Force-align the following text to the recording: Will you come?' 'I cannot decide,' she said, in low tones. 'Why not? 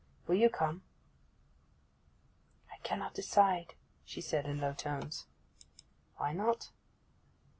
Will 0.25 0.33
you 0.37 0.49
come?' 0.49 0.81
'I 2.73 2.77
cannot 2.81 3.13
decide,' 3.13 3.75
she 4.03 4.19
said, 4.19 4.47
in 4.47 4.59
low 4.59 4.73
tones. 4.73 5.27
'Why 6.17 6.33
not? 6.33 6.71